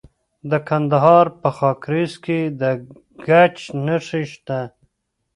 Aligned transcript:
د 0.51 0.53
کندهار 0.69 1.25
په 1.41 1.49
خاکریز 1.57 2.13
کې 2.25 2.39
د 2.59 2.63
ګچ 3.27 3.57
نښې 3.85 4.23
شته. 4.31 4.59